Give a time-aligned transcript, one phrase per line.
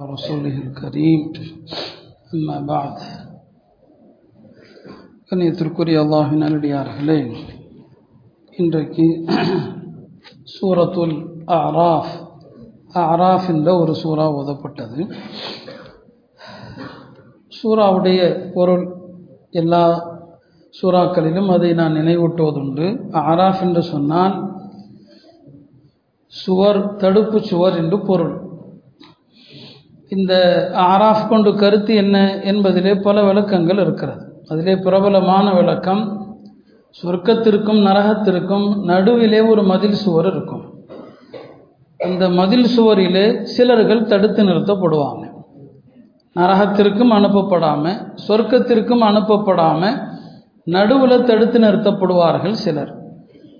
[0.00, 1.20] رسوله الكريم
[2.34, 2.96] أما بعد
[5.28, 7.18] கண்ணியத்திற்குரிய அல்லாஹின் நல்லடியார்களே
[8.52, 9.06] இன்றைக்கு
[10.54, 11.14] சூரத்துல்
[11.58, 12.12] அராஃப்
[13.04, 15.00] அராஃப் என்ற ஒரு சூறா ஓதப்பட்டது
[17.52, 18.20] சூறாவுடைய
[18.54, 18.84] பொருள்
[19.54, 19.84] எல்லா
[20.74, 22.86] சூறாக்களிலும் அதை நான் நினைவூட்டுவதுண்டு
[23.24, 24.36] அராஃப் என்று சொன்னால்
[26.32, 28.34] சுவர் தடுப்பு சுவர் என்று பொருள்
[30.08, 30.34] இந்த
[30.74, 34.42] ஆராஃப் கொண்டு கருத்து என்ன என்பதிலே பல விளக்கங்கள் இருக்கிறது.
[34.48, 36.32] அதிலே பிரபலமான விளக்கம்
[37.02, 40.64] சொர்க்கத்திற்கும் நரகத்திற்கும் நடுவிலே ஒரு மதில் சுவர் இருக்கும்.
[41.98, 45.32] அந்த மதில் சுவரிலே சிலர்கள் தடுத்து நிறுத்தப்படுவாங்க.
[46.36, 50.02] நரகத்திற்கும் அனுப்பப்படாமல் சொர்க்கத்திற்கும் அனுப்பப்படாமல்
[50.64, 52.92] நடுவில் தடுத்து நிறுத்தப்படுவார்கள் சிலர்.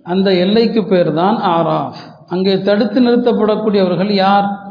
[0.03, 1.97] அந்த எல்லைக்கு பேர் தான் ஆராஃப்.
[2.29, 4.64] அங்கே தடுத்து நிறுத்தப்படக்கூடியவர்கள் யார்?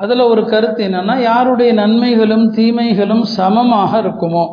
[0.00, 4.44] அதில் ஒரு கருத்து என்னென்னா யாருடைய நன்மைகளும் தீமைகளும் சமமாக இருக்குமோ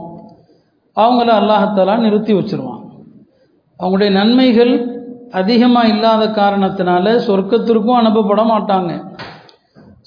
[0.97, 2.83] அவங்கள அல்லாஹத்தாலா நிறுத்தி வச்சுருவான்
[3.79, 4.73] அவங்களுடைய நன்மைகள்
[5.39, 8.91] அதிகமாக இல்லாத காரணத்தினால சொர்க்கத்திற்கும் அனுப்பப்பட மாட்டாங்க.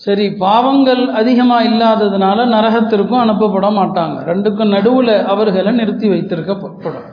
[0.05, 4.17] சரி பாவங்கள் அதிகமாக இல்லாததுனால நரகத்திற்கும் அனுப்பப்பட மாட்டாங்க.
[4.31, 7.07] ரெண்டுக்கும் நடுவில் அவர்களை நிறுத்தி வைத்திருக்கப்படும்.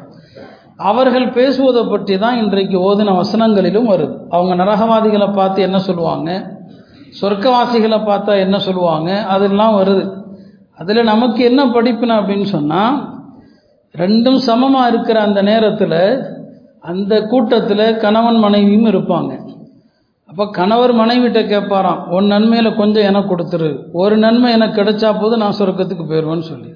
[0.89, 4.15] அவர்கள் பேசுவதை பற்றி தான் இன்றைக்கு ஓதின வசனங்களிலும் வருது.
[4.35, 6.29] அவங்க நரகவாதிகளை பார்த்து என்ன சொல்லுவாங்க?
[7.19, 9.21] சொர்க்கவாசிகளை பார்த்தா என்ன சொல்லுவாங்க?
[9.23, 10.03] அதெல்லாம் வருது.
[10.79, 12.95] அதில் நமக்கு என்ன படிப்பின அப்படின்னு சொன்னால்
[13.95, 15.99] ரெண்டும் சமமாக இருக்கிற அந்த நேரத்தில்
[16.79, 19.31] அந்த கூட்டத்தில் கணவன் மனைவியும் இருப்பாங்க.
[20.29, 23.79] அப்போ கணவர் மனைவிட்ட கேட்பாராம் உன் நன்மையில் கொஞ்சம் எனக்கு கொடுத்துரு.
[23.91, 26.69] ஒரு நன்மை எனக்கு கிடைச்சா போது நான் சொர்க்கத்துக்கு போயிடுவேன்னு சொல்லி.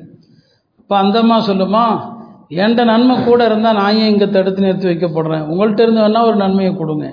[0.80, 1.86] அப்போ அந்தம்மா சொல்லுமா
[2.50, 5.46] என்கிட்ட நன்மை கூட இருந்தால் நான் ஏன் இங்கே தடுத்து நிறுத்தி வைக்கப்படுறேன்?
[5.52, 7.06] உங்கள்கிட்ட இருந்து வேணால் ஒரு நன்மையை கொடுங்க.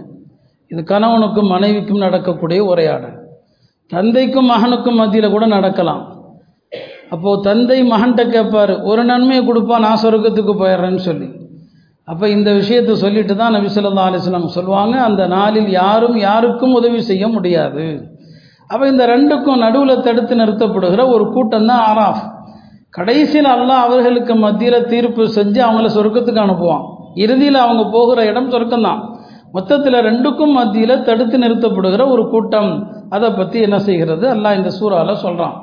[0.72, 3.16] இது கணவனுக்கும் மனைவிக்கும் நடக்கக்கூடிய உரையாடல்.
[3.90, 6.02] தந்தைக்கும் மகனுக்கும் மத்தியில் கூட நடக்கலாம்.
[7.14, 11.28] அப்போது தந்தை மகன்கிட்ட கேட்பார் ஒரு நன்மையை கொடுப்பா நான் சொர்க்கத்துக்கு போயிடுறேன்னு சொல்லி.
[12.08, 17.24] அப்போ இந்த விஷயத்தை சொல்லிட்டு தான் நபி சொல்லா அலிஸ்லாம் சொல்லுவாங்க அந்த நாளில் யாரும் யாருக்கும் உதவி செய்ய
[17.34, 17.84] முடியாது.
[18.70, 22.22] அப்போ இந்த ரெண்டுக்கும் நடுவில் தடுத்து நிறுத்தப்படுகிற ஒரு கூட்டம் தான் ஆராஃப்.
[22.96, 26.84] கடைசியில் அல்லாஹ் அவர்களுக்கு மத்தியில் தீர்ப்பு செஞ்சு அவங்கள சொர்க்கத்துக்கு அனுப்புவான்.
[27.24, 29.02] இறுதியில் அவங்க போகிற இடம் சொர்க்கம்தான்.
[29.54, 32.70] மொத்தத்தில் ரெண்டுக்கும் மத்தியில் தடுத்து நிறுத்தப்படுகிற ஒரு கூட்டம்.
[33.16, 34.24] அதை பற்றி என்ன செய்கிறது?
[34.34, 35.56] அல்லாஹ் இந்த சூறாவில் சொல்கிறான்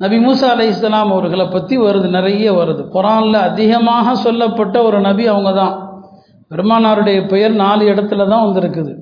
[0.00, 2.82] நபி மூசா அலை இஸ்லாம் அவர்களை பற்றி வருது நிறைய வருது.
[2.94, 5.74] குரானில் அதிகமாக சொல்லப்பட்ட ஒரு நபி அவங்க தான்
[6.50, 8.92] பெருமானாருடைய பெயர் நாலு இடத்துல தான் வந்திருக்குது.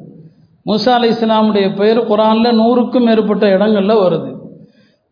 [0.66, 4.30] மூசா அலை இஸ்லாமுடைய பெயர் குரானில் நூறுக்கும் மேற்பட்ட இடங்களில் வருது.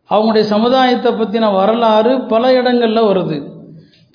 [0.09, 3.37] அவங்களுடைய சமுதாயத்தை பற்றின வரலாறு பல இடங்களில் வருது.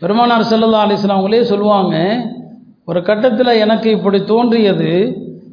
[0.03, 1.97] பெருமானார் செல்லல்லா அலிஸ்லாம் அவங்களே சொல்லுவாங்க
[2.90, 4.92] ஒரு கட்டத்தில் எனக்கு இப்படி தோன்றியது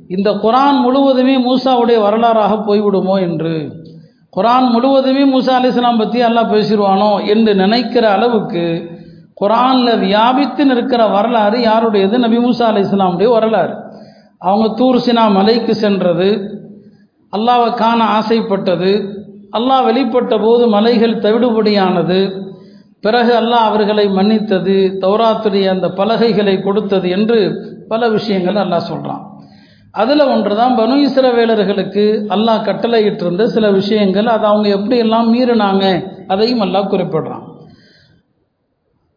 [0.07, 3.55] இந்த குரான் முழுவதுமே மூசாவுடைய வரலாறாக போய்விடுமோ என்று.
[4.33, 8.63] குரான் முழுவதுமே மூசா அலிஸ்லாம் பற்றி எல்லாம் பேசிடுவானோ என்று நினைக்கிற அளவுக்கு
[9.33, 12.15] குரானில் வியாபித்து நிற்கிற வரலாறு யாருடையது?
[12.17, 13.73] நபி மூசா அலி இஸ்லாமுடைய வரலாறு.
[14.41, 16.29] அவங்க தூர் சினா மலைக்கு சென்றது
[17.33, 18.91] அல்லாவை காண ஆசைப்பட்டது
[19.57, 22.19] அல்லாஹ் வெளிப்பட்ட போது மலைகள் தவிடுபடியானது
[23.07, 27.40] பிறகு அல்லாஹ் அவர்களை மன்னித்தது தௌராத்துடைய அந்த பலகைகளை கொடுத்தது என்று
[27.91, 29.23] பல விஷயங்கள் அல்லாஹ் சொல்கிறான்
[30.01, 32.03] அதில் ஒன்று தான் பனு இஸ்ரவேலர்களுக்கு
[32.35, 35.85] அல்லாஹ் கட்டளையிட்டிருந்த சில விஷயங்கள் அதை அவங்க எப்படியெல்லாம் மீறினாங்க
[36.34, 37.45] அதையும் அல்லாஹ் குறிப்பிடுறான்.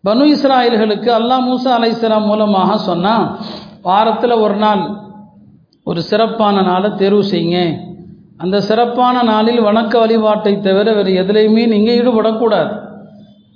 [0.04, 3.26] பனு இஸ்ராயல்களுக்கு அல்லாஹ் மூசா அலைசலாம் மூலமாக சொன்னால்
[3.88, 4.84] வாரத்தில் ஒரு நாள்
[5.90, 7.58] ஒரு சிறப்பான நாளை தேர்வு செய்யுங்க.
[8.42, 12.72] அந்த சிறப்பான நாளில் வணக்க வழிபாட்டை தவிர வேறு எதுலேயுமே நீங்கள் ஈடுபடக்கூடாது.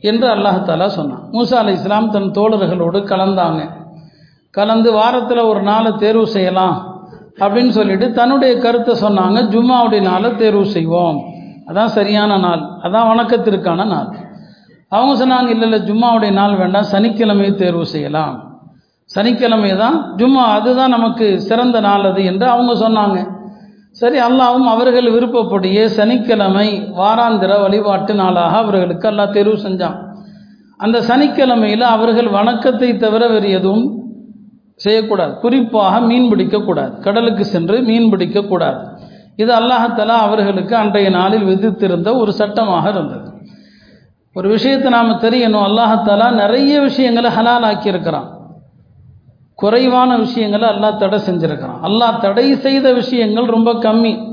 [0.01, 1.23] என்று அல்லாஹாலா சொன்னான்.
[1.33, 3.71] மூசா அலி இஸ்லாம் தன் தோழர்களோடு கலந்தாங்க.
[4.51, 7.03] கலந்து வாரத்தில் ஒரு நாளை தேர்வு செய்யலாம்
[7.39, 9.39] அப்படின்னு சொல்லிட்டு தன்னுடைய கருத்தை சொன்னாங்க.
[9.43, 11.19] ஜும்மாவுடைய நாளை தேர்வு செய்வோம்.
[11.67, 12.61] அதான் சரியான நாள்.
[12.61, 14.09] அதான் வணக்கத்திற்கான நாள்.
[14.89, 16.85] அவங்க சொன்னாங்க இல்லை இல்லை ஜும்மாவுடைய நாள் வேண்டாம்.
[16.93, 18.63] சனிக்கிழமையை தேர்வு செய்யலாம்.
[19.05, 20.45] சனிக்கிழமை தான் ஜும்மா.
[20.59, 23.34] அதுதான் நமக்கு சிறந்த நாள் அது என்று அவங்க சொன்னாங்க.
[24.01, 26.69] சரி அல்லாவும் அவர்கள் விருப்பப்படியே சனிக்கிழமை
[27.01, 29.99] வாராந்திர வழிபாட்டு நாளாக அவர்களுக்கு அல்லாஹ் தேர்வு செஞ்சான்.
[30.81, 33.85] அந்த சனிக்கிழமையில் அவர்கள் வணக்கத்தை தவிர வேறு எதுவும்
[34.85, 35.33] செய்யக்கூடாது.
[35.43, 36.93] குறிப்பாக மீன் பிடிக்கக்கூடாது.
[37.01, 38.81] கடலுக்கு சென்று மீன் பிடிக்கக்கூடாது.
[39.43, 43.29] இது அல்லாஹத்தலா அவர்களுக்கு அன்றைய நாளில் விதித்திருந்த ஒரு சட்டமாக இருந்தது.
[44.37, 45.67] ஒரு விஷயத்தை நாம் தெரியணும்.
[45.69, 48.29] அல்லாஹத்தாலா நிறைய விஷயங்களை ஹலால் ஆக்கியிருக்கிறான்
[49.55, 51.81] குறைவான விஷயங்களை அல்லாஹ் தடை செஞ்சிருக்கிறான்.
[51.83, 54.33] அல்லாஹ் தடை செய்த விஷயங்கள் ரொம்ப கம்மி.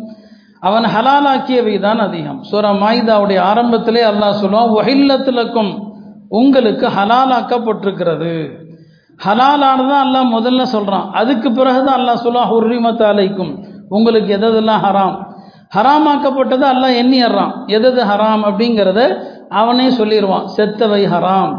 [0.59, 2.43] அவன் ஹலாலாக்கியவை தான் அதிகம்.
[2.43, 5.89] சூரா மாயுதாவுடைய ஆரம்பத்திலே அல்லாஹ் சொல்லுவான் ஒஹில்லத்திலக்கும்
[6.27, 8.49] உங்களுக்கு ஹலாலாக்கப்பட்டிருக்கிறது.
[9.25, 13.53] ஹலாலானதான் அல்லாஹ் முதல்ல சொல்கிறான் அதுக்கு பிறகு தான் அல்லாஹ் சொல்லுவான் ஹுர்ரிமத் அலைக்கும்.
[13.89, 15.15] உங்களுக்கு எதெல்லாம் ஹராம்?
[15.75, 21.53] ஹராமாக்கப்பட்டது அல்லாஹ் எண்ணிடுறான் எதது ஹராம் அப்படிங்கிறத அவனே சொல்லிடுவான் செத்தவை ஹராம்.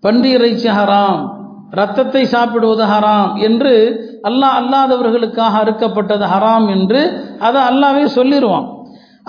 [0.00, 1.35] பன்றி இறைச்சி ஹராம்.
[1.80, 3.72] ரத்தத்தை சாப்பிடுவது ஹராம் என்று
[4.28, 7.00] அல்லாஹ் அல்லாதவர்களுக்காக அறுக்கப்பட்டது ஹராம் என்று
[7.48, 8.68] அதை அல்லாவே சொல்லிடுவான்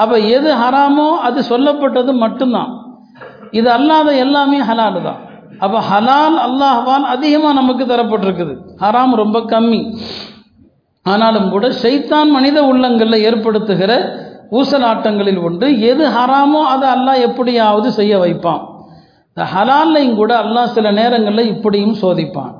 [0.01, 2.71] அப்போ எது ஹராமோ அது சொல்லப்பட்டது மட்டும்தான்.
[3.59, 5.19] இது அல்லாத எல்லாமே ஹலால் தான்.
[5.65, 8.53] அப்போ ஹலால் அல்லாஹ்வால் அதிகமாக நமக்கு தரப்பட்டிருக்குது.
[8.83, 9.81] ஹராம் ரொம்ப கம்மி.
[11.05, 13.91] ஆனாலும் கூட ஷைத்தான் மனித உள்ளங்களில் ஏற்படுத்துகிற
[14.59, 18.61] ஊசலாட்டங்களில் ஒன்று எது ஹராமோ அதை அல்லாஹ் எப்படியாவது செய்ய வைப்பான்.
[19.37, 22.53] இந்த ஹலால்லையும் கூட அல்லாஹ் சில நேரங்களில் இப்படியும் சோதிப்பான்.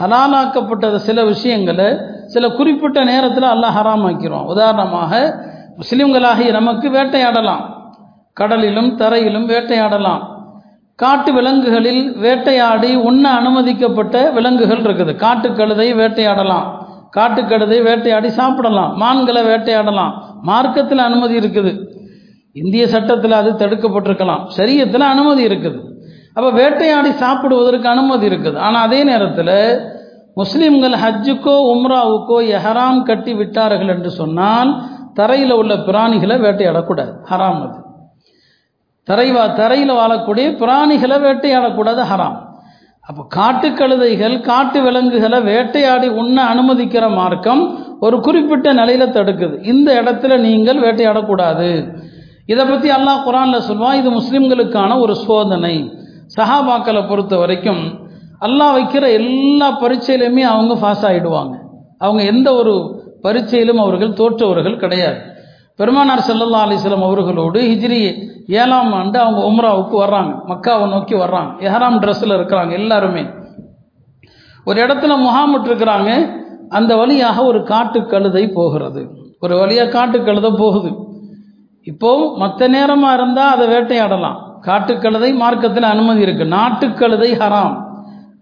[0.00, 1.86] ஹலாலாக்கப்பட்ட சில விஷயங்களை
[2.26, 5.12] சில குறிப்பிட்ட நேரத்தில் அல்லாஹ் ஹராமாக்கிறோம் உதாரணமாக
[5.80, 7.62] முஸ்லீம்களாகிய நமக்கு வேட்டையாடலாம்.
[8.40, 10.22] கடலிலும் தரையிலும் வேட்டையாடலாம்.
[10.94, 15.14] காட்டு விலங்குகளில் வேட்டையாடி உண்ண அனுமதிக்கப்பட்ட விலங்குகள் இருக்குது.
[15.16, 16.66] காட்டு கழுதை வேட்டையாடலாம்.
[17.16, 18.96] காட்டுக்கழுதை வேட்டையாடி சாப்பிடலாம்.
[18.96, 20.12] மான்களை வேட்டையாடலாம்.
[20.42, 21.74] மார்க்கத்தில் அனுமதி இருக்குது.
[22.52, 24.42] இந்திய சட்டத்தில் அது தடுக்கப்பட்டிருக்கலாம்.
[24.56, 25.87] சரியத்தில் அனுமதி இருக்குது.
[26.38, 28.58] அப்போ வேட்டையாடி சாப்பிடுவதற்கு அனுமதி இருக்குது.
[28.66, 29.56] ஆனால் அதே நேரத்தில்
[30.40, 34.70] முஸ்லீம்கள் ஹஜ்ஜுக்கோ உம்ராவுக்கோ எஹராம் கட்டி விட்டார்கள் என்று சொன்னால்
[35.18, 37.12] தரையில் உள்ள பிராணிகளை வேட்டையாடக்கூடாது.
[37.30, 37.78] ஹராம் அது.
[39.08, 42.38] தரைவா தரையில் வாழக்கூடிய பிராணிகளை வேட்டையாடக்கூடாது ஹராம்.
[43.08, 47.62] அப்போ காட்டு கழுதைகள் காட்டு விலங்குகளை வேட்டையாடி உண்ண அனுமதிக்கிற மார்க்கம்
[48.06, 49.56] ஒரு குறிப்பிட்ட நிலையில தடுக்குது.
[49.72, 51.70] இந்த இடத்துல நீங்கள் வேட்டையாடக்கூடாது.
[52.52, 55.76] இதை பற்றி அல்லாஹ் குரானில் சொல்லுவான் இது முஸ்லீம்களுக்கான ஒரு சோதனை.
[56.36, 57.82] சஹாபாக்களை பொறுத்த வரைக்கும்
[58.40, 61.54] அல்லாஹ் வைக்கிற எல்லா பரீட்சையிலுமே அவங்க பாஸ் ஆகிடுவாங்க
[61.98, 62.74] அவங்க எந்த ஒரு
[63.22, 65.16] பரீட்சையிலும் அவர்கள் தோற்றவர்கள் கிடையாது.
[65.76, 70.32] பெருமானார் சல்லல்லா அலிஸ்லாம் அவர்களோடு ஹிஜ்ரி ஏழாம் ஆண்டு அவங்க உம்ராவுக்கு வர்றாங்க.
[70.46, 71.50] மக்காவை நோக்கி வர்றாங்க.
[71.60, 73.26] எஹராம் ட்ரெஸ்ஸில் இருக்கிறாங்க எல்லாருமே.
[74.64, 76.10] ஒரு இடத்துல முகாமிட்டிருக்கிறாங்க
[76.68, 79.10] அந்த வழியாக ஒரு காட்டு கழுதை போகிறது.
[79.40, 80.90] ஒரு வழியாக காட்டு கழுதை போகுது.
[81.82, 84.47] இப்போ மற்ற நேரமாக இருந்தால் அதை வேட்டையாடலாம்.
[84.68, 86.44] காட்டுக்கழுதை மார்க்கத்தில் அனுமதி இருக்கு.
[86.44, 87.76] நாட்டுக்கழுதை ஹராம்.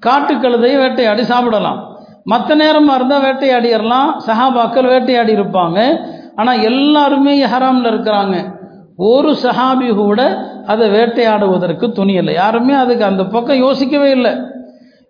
[0.06, 1.96] காட்டுக்கழுதை வேட்டையாடி சாப்பிடலாம்.
[2.24, 5.96] மற்ற நேரமாக இருந்தால் வேட்டையாடிடலாம் சஹாபாக்கள் வேட்டையாடி இருப்பாங்க.
[6.36, 8.54] ஆனால் எல்லாருமே ஹராமில் இருக்கிறாங்க.
[8.96, 14.32] ஒரு சஹாபி கூட அதை வேட்டையாடுவதற்கு துணியலை யாருமே அதுக்கு அந்த பக்கம் யோசிக்கவே இல்லை.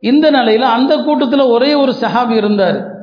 [0.01, 2.95] இந்த நிலையில் அந்த கூட்டத்தில் ஒரே ஒரு சஹாபி இருந்தார்.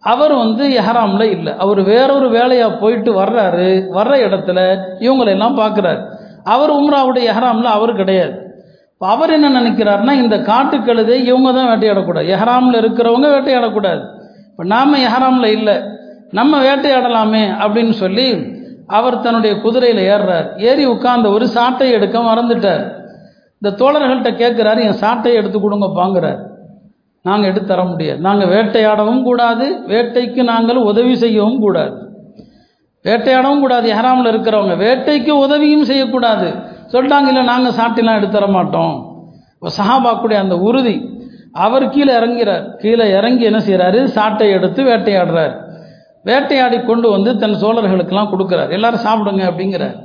[0.00, 1.52] அவர் வந்து எஹராமில் இல்லை.
[1.58, 3.84] அவர் வேறொரு வேலையாக போயிட்டு வர்றாரு.
[3.94, 6.20] வர்ற இடத்துல இவங்களெல்லாம் பார்க்குறாரு.
[6.44, 8.50] அவர் உம்ராவுடைய எஹராமில் அவர் கிடையாது.
[8.98, 12.26] அவர் என்ன நினைக்கிறாருன்னா இந்த காட்டுக்கழுதை இவங்க தான் வேட்டையாடக்கூடாது.
[12.26, 14.02] எஹராமில் இருக்கிறவங்க வேட்டையாடக்கூடாது.
[14.50, 15.82] இப்போ நாம் எஹராமில் இல்லை.
[16.30, 18.46] நம்ம வேட்டையாடலாமே அப்படின்னு சொல்லி
[18.86, 20.58] அவர் தன்னுடைய குதிரையில் ஏறுறார்.
[20.58, 22.92] ஏறி உட்கார்ந்த ஒரு சாட்டை எடுக்க மறந்துட்டார்.
[23.62, 26.50] இந்த தோழர்கள்ட்ட கேட்குறாரு என் சாட்டையை எடுத்து கொடுங்க பாங்குறார்
[27.22, 28.20] நாங்கள் எடுத்து தர முடியாது.
[28.20, 32.11] நாங்கள் வேட்டையாடவும் கூடாது வேட்டைக்கு நாங்கள் உதவி செய்யவும் கூடாது.
[33.04, 34.76] வேட்டையாடவும் கூடாது எஹராமில் இருக்கிறவங்க.
[34.76, 36.54] வேட்டைக்கு உதவியும் செய்யக்கூடாது.
[36.88, 39.06] சொல்லிட்டாங்க இல்லை நாங்கள் சாட்டையெல்லாம் எடுத்து தர மாட்டோம்.
[39.78, 41.10] சஹாபாக்குடைய அந்த உறுதி.
[41.52, 42.76] அவர் கீழே இறங்கிறார்.
[42.76, 45.60] கீழே இறங்கி என்ன செய்கிறாரு சாட்டை எடுத்து வேட்டையாடுறார்.
[46.22, 48.70] வேட்டையாடி கொண்டு வந்து தன் சோழர்களுக்கெல்லாம் கொடுக்குறார்.
[48.70, 49.96] எல்லாரும் சாப்பிடுங்க அப்படிங்கிறார்.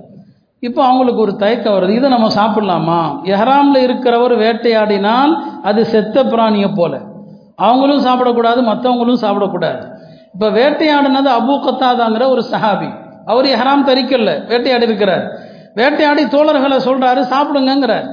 [0.60, 1.90] இப்போ அவங்களுக்கு ஒரு தயக்கம் வருது.
[1.90, 3.26] இதை நம்ம சாப்பிடலாமா?
[3.26, 7.00] எஹராமில் இருக்கிறவர் வேட்டையாடினால் அது செத்த பிராணியை போல.
[7.56, 9.97] அவங்களும் சாப்பிடக்கூடாது மற்றவங்களும் சாப்பிடக்கூடாது.
[10.38, 12.90] இப்போ வேட்டையாடினது அபு கத்தாதாங்கிற ஒரு சஹாபி.
[13.32, 15.24] அவர் ஹராம் தரிக்கல வேட்டையாடி இருக்கிறார்
[15.80, 18.06] வேட்டையாடி தோழர்களை சொல்கிறாரு சாப்பிடுங்கிறார்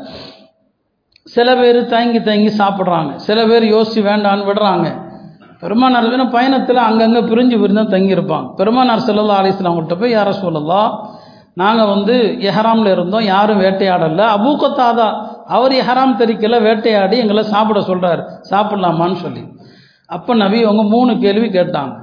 [1.35, 3.11] சில பேர் தயங்கி தயங்கி சாப்பிட்றாங்க.
[3.27, 4.87] சில பேர் யோசிச்சு வேண்டான்னு விடுறாங்க.
[5.61, 8.49] பெருமானார் பயணத்தில் அங்கங்கே பிரிஞ்சு பிரிஞ்சு தங்கியிருப்பாங்க.
[8.61, 10.91] பெருமானார் செல்லல்லா அலிஸ்லாம் அவங்கள்ட்ட போய் யார சொல்லலாம்
[11.63, 12.17] நாங்கள் வந்து
[12.49, 14.27] எஹராமில் இருந்தோம் யாரும் வேட்டையாடலை.
[14.37, 15.09] அபூக்கத்தாதா
[15.57, 19.45] அவர் எஹராம் தெரிக்கல வேட்டையாடி எங்களை சாப்பிட சொல்கிறார் சாப்பிட்லாமான்னு சொல்லி.
[20.07, 21.95] அப்போ நபி அவங்க மூணு கேள்வி கேட்டாங்க.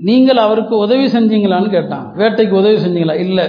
[0.00, 3.14] நீங்கள் அவருக்கு உதவி செஞ்சீங்களான்னு கேட்டாங்க வேட்டைக்கு உதவி செஞ்சீங்களா?
[3.14, 3.46] இல்லை.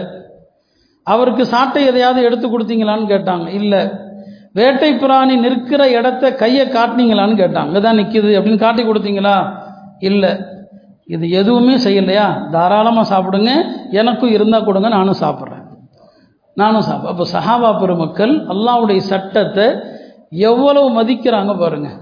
[1.03, 3.47] அவருக்கு சாட்டை எதையாவது எடுத்து கொடுத்தீங்களான்னு கேட்டாங்க.
[3.47, 3.91] இல்லை.
[4.53, 7.67] வேட்டை பிராணி நிற்கிற இடத்த கையை காட்டினீங்களான்னு கேட்டாங்க.
[7.67, 9.53] அங்கே தான் நிற்கிது அப்படின்னு காட்டி கொடுத்தீங்களா?
[9.99, 10.31] இல்லை.
[11.05, 12.49] இது எதுவுமே செய்யலையா?
[12.51, 13.51] தாராளமாக சாப்பிடுங்க.
[13.91, 15.63] எனக்கும் இருந்தால் கொடுங்க நானும் சாப்பிட்றேன்.
[16.53, 17.13] நானும் சாப்பிட்றேன்.
[17.13, 19.81] அப்போ சஹாபா பெருமக்கள் அல்லாவுடைய சட்டத்தை
[20.29, 21.97] எவ்வளவு மதிக்கிறாங்க பாருங்கள்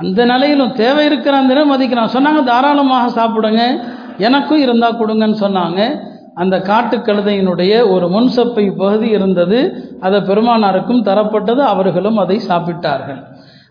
[0.00, 2.14] அந்த நிலையிலும் தேவை இருக்கிற அந்த நிலை மதிக்கிறான்.
[2.16, 3.62] சொன்னாங்க தாராளமாக சாப்பிடுங்க
[4.18, 5.80] எனக்கும் இருந்தால் கொடுங்கன்னு சொன்னாங்க.
[6.34, 9.58] அந்த காட்டு கழுதையினுடைய ஒரு முன்சப்பை பகுதி இருந்தது.
[10.00, 13.20] அதை பெருமானாருக்கும் தரப்பட்டது அவர்களும் அதை சாப்பிட்டார்கள்.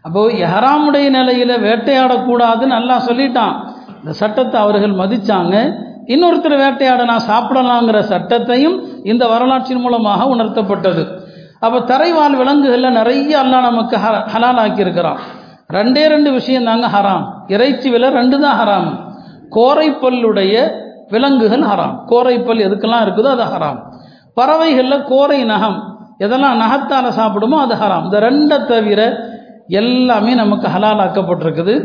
[0.05, 3.55] அப்போ எஹராமுடைய நிலையில் வேட்டையாடக்கூடாதுன்னு நல்லா சொல்லிட்டான்.
[3.99, 5.55] இந்த சட்டத்தை அவர்கள் மதித்தாங்க
[6.13, 8.77] இன்னொருத்தர் வேட்டையாட நான் சாப்பிடலாங்கிற சட்டத்தையும்
[9.11, 11.03] இந்த வரலாற்றின் மூலமாக உணர்த்தப்பட்டது.
[11.65, 15.19] அப்போ தரைவாழ் விலங்குகளில் நிறைய அல்லா நமக்கு ஹ ஹலால் ஆக்கியிருக்கிறான்
[15.75, 17.23] ரெண்டே ரெண்டு விஷயம் தாங்க ஹராம்.
[17.47, 18.89] இறைச்சி விலை ரெண்டு தான் ஹராம்.
[19.55, 20.55] கோரை பல்லுடைய
[21.13, 21.95] விலங்குகள் ஹராம்.
[22.11, 23.79] கோரைப்பல் எதுக்கெல்லாம் இருக்குதோ அது ஹராம்.
[24.33, 25.77] பறவைகளில் கோரை நகம்.
[26.19, 28.03] எதெல்லாம் நகத்தால் சாப்பிடுமோ அது ஹராம்.
[28.03, 29.01] இந்த ரெண்டை தவிர
[29.67, 31.75] எல்லாமே நமக்கு ஹலாலாக்கப்பட்டிருக்குது.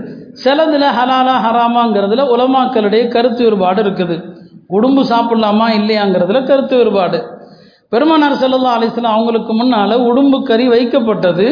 [0.42, 4.16] சிலதில் ஹலாலா ஹராமாங்கிறதுல உலமாக்களுடைய கருத்து வேறுபாடு இருக்குது.
[4.76, 7.18] உடும்பு சாப்பிடலாமா இல்லையாங்கிறதுல கருத்து வேறுபாடு.
[7.88, 11.46] பெருமானார் செல்லல்லா அலிஸ்லாம் அவங்களுக்கு முன்னால் உடும்பு கறி வைக்கப்பட்டது.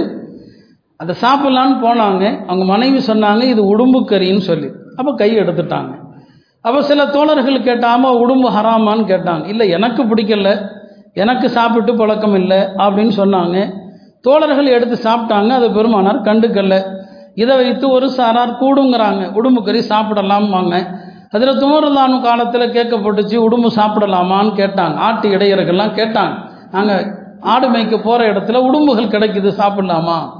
[0.96, 2.46] அதை சாப்பிட்லான்னு போனாங்க.
[2.46, 4.70] அவங்க மனைவி சொன்னாங்க இது உடும்பு கறின்னு சொல்லி.
[4.96, 5.92] அப்போ கை எடுத்துட்டாங்க.
[6.60, 9.46] அப்போ சில தோழர்கள் கேட்டாமல் உடும்பு ஹராமான்னு கேட்டாங்க.
[9.46, 10.70] இல்லை எனக்கு பிடிக்கல.
[11.14, 13.72] எனக்கு சாப்பிட்டு பழக்கம் இல்லை அப்படின்னு சொன்னாங்க.
[14.20, 16.84] தோழர்கள் எடுத்து சாப்பிட்டாங்க அதை பெருமானார் கண்டுக்கல்ல
[17.34, 20.76] இதை வைத்து ஒரு சாரார் கூடுங்கிறாங்க உடும்பு கறி சாப்பிடலாமாங்க
[21.30, 24.94] அதில் துமருல்லானு காலத்தில் கேட்கப்பட்டுச்சு உடும்பு சாப்பிடலாமான்னு கேட்டாங்க.
[24.94, 26.34] ஆட்டு இடையர்கள்லாம் கேட்டாங்க.
[26.72, 30.36] நாங்கள் ஆடு மேய்க்க போகிற இடத்துல உடும்புகள் கிடைக்குது சாப்பிடலாமா?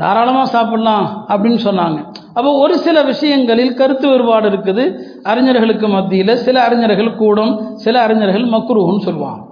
[0.00, 1.98] தாராளமாக சாப்பிடலாம் அப்படின்னு சொன்னாங்க.
[2.36, 4.84] அப்போ ஒரு சில விஷயங்களில் கருத்து வேறுபாடு இருக்குது.
[5.22, 7.52] அறிஞர்களுக்கு மத்தியில் சில அறிஞர்கள் கூடும்
[7.84, 9.42] சில அறிஞர்கள் மக்ரூன்னு சொல்லுவாங்க.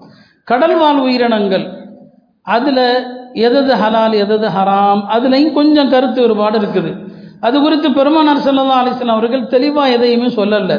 [0.45, 1.67] கடல் வாழ் உயிரினங்கள்
[2.43, 2.85] அதில்
[3.47, 6.91] எதது ஹலால் எதது ஹராம் அதுலேயும் கொஞ்சம் கருத்து வேறுபாடு இருக்குது.
[7.41, 10.77] அது குறித்து பெருமானார் செல்லல்லா அலிஸ்லாம் அவர்கள் தெளிவாக எதையுமே சொல்லலை.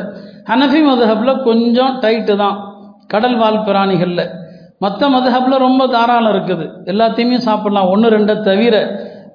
[0.50, 2.58] ஹனஃபி மதுஹபில் கொஞ்சம் டைட்டு தான்.
[3.08, 4.26] கடல் வாழ் பிராணிகளில்.
[4.80, 6.66] மற்ற மதுஹப்பில் ரொம்ப தாராளம் இருக்குது.
[6.92, 7.90] எல்லாத்தையுமே சாப்பிடலாம்.
[7.94, 8.76] ஒன்று ரெண்டை தவிர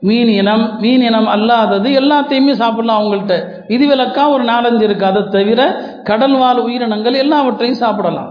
[0.00, 3.35] மீன் இனம் மீன் இனம் அல்லாதது எல்லாத்தையுமே சாப்பிடலாம் அவங்கள்ட்ட.
[3.69, 5.61] விதிவிலக்கா ஒரு நாலஞ்சு இருக்குது அதை தவிர
[6.05, 8.31] கடல் வாழ் உயிரினங்கள் எல்லாவற்றையும் சாப்பிடலாம்.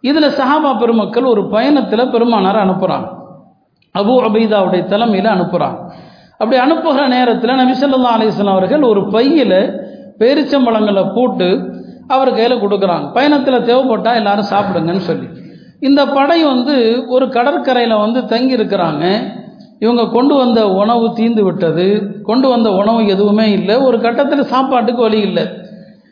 [0.00, 3.08] இதில் சஹாபா பெருமக்கள் ஒரு பயணத்தில் பெருமானார் அனுப்புகிறாங்க
[3.94, 5.78] அபு அபீதாவுடைய தலைமையில் அனுப்புகிறாங்க
[6.40, 9.58] அப்படி அனுப்புகிற நேரத்தில் நபிசல்லா அலிஸ்லாம் அவர்கள் ஒரு பையில்
[10.20, 11.48] பேரிச்சம்பழங்களை போட்டு
[12.14, 13.06] அவர் கையில் கொடுக்குறாங்க.
[13.16, 15.26] பயணத்தில் தேவைப்பட்டால் எல்லாரும் சாப்பிடுங்கன்னு சொல்லி.
[15.88, 16.76] இந்த படை வந்து
[17.08, 19.04] ஒரு கடற்கரையில் வந்து தங்கி இருக்கிறாங்க
[19.78, 22.16] இவங்க கொண்டு வந்த உணவு தீந்து விட்டது.
[22.22, 23.76] கொண்டு வந்த உணவு எதுவுமே இல்லை.
[23.76, 25.48] ஒரு கட்டத்தில் சாப்பாட்டுக்கு வழி இல்லை.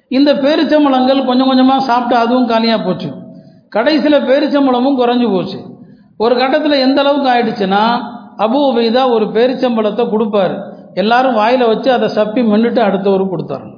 [0.08, 3.12] இந்த பேரிச்சம்பழங்கள் கொஞ்சம் கொஞ்சமாக சாப்பிட்டு அதுவும் காலியாக போச்சு.
[3.68, 5.58] கடைசியில் பேரிச்சம்பழமும் குறைஞ்சி போச்சு.
[6.16, 10.74] ஒரு கட்டத்தில் எந்த அளவுக்கு ஆயிடுச்சுன்னா அபு உபைதா ஒரு பேரிச்சம்பழத்தை கொடுப்பார்.
[10.94, 13.74] எல்லாரும் வாயில் வச்சு அதை சப்பி மின்னுட்டு அடுத்தவருக்கு கொடுத்தாரு.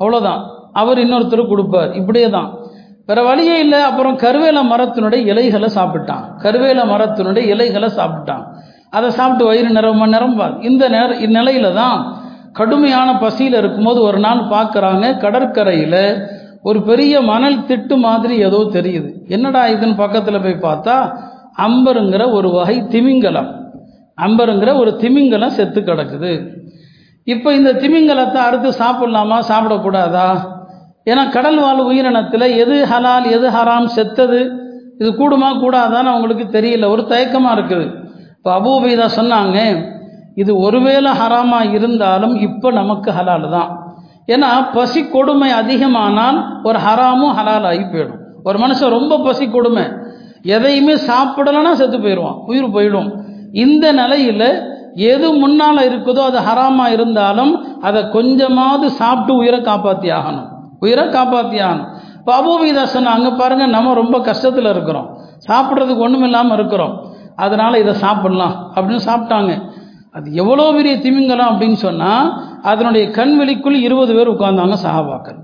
[0.00, 0.40] அவ்வளோதான்
[0.72, 1.92] அவர் இன்னொருத்தர் கொடுப்பார்.
[1.92, 2.58] இப்படியே தான்.
[3.06, 3.80] வேற வழியே இல்லை.
[3.80, 6.24] அப்புறம் கருவேல மரத்தினுடைய இலைகளை சாப்பிட்டான்.
[6.38, 8.51] கருவேல மரத்தினுடைய இலைகளை சாப்பிட்டான்.
[8.96, 11.98] அதை சாப்பிட்டு வயிறு நிரம்ப நிரம்பாது இந்த நேர இந்நிலையில தான்
[12.58, 16.02] கடுமையான பசியில் இருக்கும்போது ஒரு நாள் பார்க்குறாங்க கடற்கரையில்
[16.68, 19.08] ஒரு பெரிய மணல் திட்டு மாதிரி ஏதோ தெரியுது.
[19.34, 20.96] என்னடா இதுன்னு பக்கத்தில் போய் பார்த்தா
[21.66, 23.48] அம்பருங்கிற ஒரு வகை திமிங்கலம்.
[24.26, 26.32] அம்பருங்கிற ஒரு திமிங்கலம் செத்து கிடக்குது.
[27.26, 30.28] இப்போ இந்த திமிங்கலத்தை அடுத்து சாப்பிடலாமா சாப்பிடக்கூடாதா?
[31.10, 34.40] ஏன்னா கடல் வாழ் உயிரினத்தில் எது ஹலால் எது ஹராம் செத்தது
[35.00, 36.88] இது கூடுமா கூடாதான்னு அவங்களுக்கு தெரியல.
[36.94, 37.86] ஒரு தயக்கமாக இருக்குது.
[38.42, 39.58] இப்போ அபூபைதா சொன்னாங்க
[40.42, 43.68] இது ஒருவேளை ஹராமாக இருந்தாலும் இப்போ நமக்கு ஹலால் தான்.
[44.34, 48.18] ஏன்னா பசி கொடுமை அதிகமானால் ஒரு ஹராமும் ஹலால் ஆகி போயிடும்.
[48.48, 49.84] ஒரு மனுஷன் ரொம்ப பசி கொடுமை
[50.56, 53.08] எதையுமே சாப்பிடலைன்னா செத்து போயிடுவான் உயிர் போயிடும்.
[53.64, 54.48] இந்த நிலையில்
[55.12, 57.54] எது முன்னால் இருக்குதோ அது ஹராமாக இருந்தாலும்
[57.90, 60.48] அதை கொஞ்சமாவது சாப்பிட்டு உயிரை காப்பாற்றி ஆகணும்.
[60.84, 61.88] உயிரை காப்பாற்றி ஆகணும்.
[62.18, 65.08] இப்போ அபூபீதா சொன்னாங்க பாருங்க நம்ம ரொம்ப கஷ்டத்தில் இருக்கிறோம்.
[65.48, 66.94] சாப்பிட்றதுக்கு ஒன்றும் இல்லாமல் இருக்கிறோம்.
[67.44, 69.52] அதனால் இதை சாப்பிடலாம் அப்படின்னு சாப்பிட்டாங்க.
[70.16, 72.26] அது எவ்வளோ பெரிய திமிங்கலம் அப்படின்னு சொன்னால்
[72.70, 75.38] அதனுடைய கண்வெளிக்குள் இருபது பேர் உட்கார்ந்தாங்க சஹாபாக்கள்.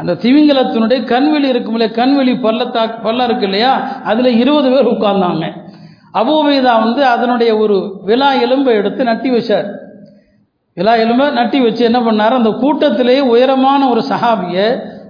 [0.00, 3.72] அந்த திமிங்கலத்தினுடைய கண்வெளி இருக்கும்ல கண்வெளி பள்ளத்தா பள்ளம் இருக்கு இல்லையா?
[4.10, 5.44] அதில் இருபது பேர் உட்கார்ந்தாங்க.
[6.20, 7.76] அபூபைதா வந்து அதனுடைய ஒரு
[8.08, 9.68] விழா எலும்பை எடுத்து நட்டி வச்சார்.
[10.76, 12.38] விழா எலும்பை நட்டி வச்சு என்ன பண்ணார்?
[12.40, 14.66] அந்த கூட்டத்திலேயே உயரமான ஒரு சஹாபியை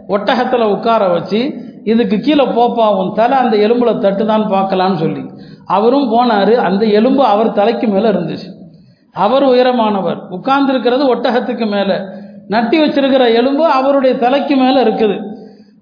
[0.08, 1.40] ஒட்டகத்தில் உட்கார வச்சு
[1.86, 5.30] இதுக்கு கீழே போப்பா உன் தலை அந்த எலும்பில் தட்டுதான் பார்க்கலான்னு சொல்லி.
[5.64, 6.54] அவரும் போனார்.
[6.54, 8.46] அந்த எலும்பு அவர் தலைக்கு மேலே இருந்துச்சு.
[9.12, 10.18] அவர் உயரமானவர்.
[10.30, 11.94] உட்கார்ந்துருக்கிறது ஒட்டகத்துக்கு மேலே.
[12.48, 15.20] நட்டி வச்சிருக்கிற எலும்பு அவருடைய தலைக்கு மேலே இருக்குது.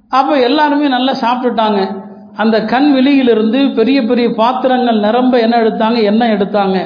[0.09, 2.03] அப்போ எல்லாருமே நல்லா சாப்பிட்டுட்டாங்க.
[2.35, 6.03] அந்த கண் வெளியிலிருந்து பெரிய பெரிய பாத்திரங்கள் நிரம்ப என்ன எடுத்தாங்க?
[6.03, 6.79] என்ன எடுத்தாங்க.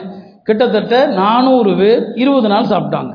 [0.43, 3.13] கிட்டத்தட்ட நானூறு பேர் இருபது நாள் சாப்பிட்டாங்க.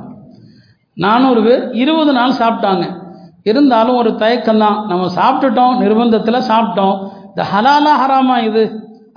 [0.94, 3.02] நானூறு பேர் இருபது நாள் சாப்பிட்டாங்க.
[3.50, 6.96] இருந்தாலும் ஒரு தயக்கம் தான் நம்ம சாப்பிட்டுட்டோம் நிர்பந்தத்தில் சாப்பிட்டோம்.
[7.30, 8.64] இந்த ஹலாலா ஹராமா இது.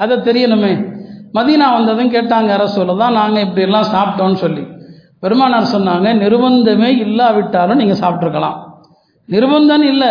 [0.02, 0.72] அதை தெரியணுமே.
[1.36, 4.64] மதீனா வந்ததும் கேட்டாங்க அரசோல தான் நாங்கள் இப்படியெல்லாம் சாப்பிட்டோம்னு சொல்லி.
[5.22, 8.56] பெருமானார் சொன்னாங்க நிர்பந்தமே இல்லாவிட்டாலும் நீங்கள் சாப்பிட்ருக்கலாம்
[9.34, 10.10] நிர்பந்தம் இல்லை.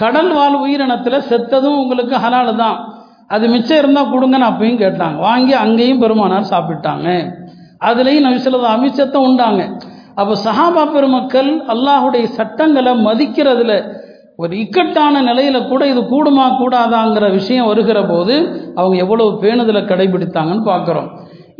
[0.00, 2.76] கடல் வாழ் உயிரினத்தில் செத்ததும் உங்களுக்கு ஹலால் தான்
[3.34, 5.16] அது மிச்சம் இருந்தால் கொடுங்கன்னு அப்பயும் கேட்டாங்க.
[5.28, 7.08] வாங்கி அங்கேயும் பெருமானார் சாப்பிட்டாங்க.
[7.88, 9.62] அதுலேயும் நபிசல்லா அமிச்சத்தை உண்டாங்க.
[10.20, 13.72] அப்போ சஹாபா பெருமக்கள் அல்லாஹுடைய சட்டங்களை மதிக்கிறதுல
[14.42, 18.34] ஒரு இக்கட்டான நிலையில கூட இது கூடுமா கூடாதாங்கிற விஷயம் வருகிற போது
[18.80, 21.08] அவங்க எவ்வளவு பேணுதலை கடைபிடித்தாங்கன்னு பார்க்குறோம்.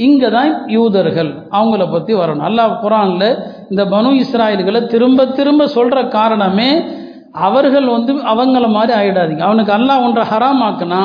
[0.07, 2.47] இங்கே தான் யூதர்கள் அவங்கள பற்றி வரணும்.
[2.49, 3.29] அல்லாஹ் குரானில்
[3.73, 6.71] இந்த பனு இஸ்ராயல்களை திரும்ப திரும்ப சொல்கிற காரணமே
[7.49, 11.05] அவர்கள் வந்து அவங்கள மாதிரி ஆகிடாதீங்க அவனுக்கு அல்லாஹ் ஒன்றை ஹராமாக்குனா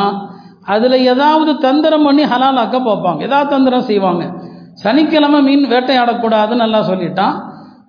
[0.74, 3.22] அதில் ஏதாவது தந்திரம் பண்ணி ஹலாலாக்க பார்ப்பாங்க.
[3.27, 4.24] ஏதாவது தந்திரம் செய்வாங்க.
[4.83, 7.36] சனிக்கிழமை மீன் வேட்டையாடக்கூடாதுன்னு நல்லா சொல்லிட்டான்.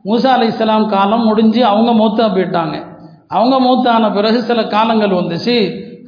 [0.09, 2.77] மூசா அலி இஸ்லாம் காலம் முடிஞ்சு அவங்க மூத்தா போயிட்டாங்க.
[3.29, 5.57] அவங்க மூத்தான பிறகு சில காலங்கள் வந்துச்சு.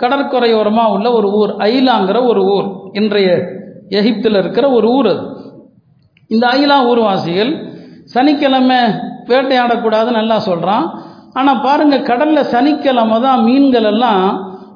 [0.00, 2.68] கடற்கரையோரமாக உள்ள ஒரு ஊர் ஐலாங்கிற ஒரு ஊர்.
[2.92, 3.30] இன்றைய
[3.88, 5.24] எகிப்தில் இருக்கிற ஒரு ஊர் அது.
[6.26, 7.52] இந்த ஐலா ஊர்வாசிகள்
[8.14, 8.80] சனிக்கிழமை
[9.30, 10.86] வேட்டையாடக்கூடாதுன்னு நல்லா சொல்கிறான்
[11.32, 14.24] ஆனால் பாருங்கள் கடலில் சனிக்கிழமை தான் மீன்கள் எல்லாம்